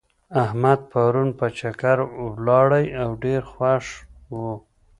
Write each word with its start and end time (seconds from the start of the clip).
احمد 0.43 0.79
پرون 0.91 1.29
په 1.39 1.47
چکر 1.59 1.97
ولاړی 2.29 2.85
او 3.01 3.09
ډېر 3.23 3.41
خوښ 3.53 3.85
و. 4.31 4.35